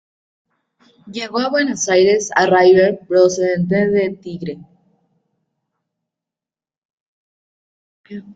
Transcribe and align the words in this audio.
Llegó 1.05 1.37
a 1.41 1.49
Buenos 1.51 1.87
Aires 1.87 2.31
a 2.35 2.47
River 2.47 3.01
procedente 3.07 3.87
de 3.87 4.09
Tigre. 4.15 4.57